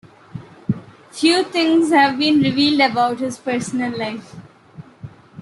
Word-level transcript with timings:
Few 1.11 1.43
things 1.43 1.91
have 1.91 2.17
been 2.17 2.41
revealed 2.41 2.81
about 2.89 3.19
his 3.19 3.37
personal 3.37 3.95
life. 3.95 4.35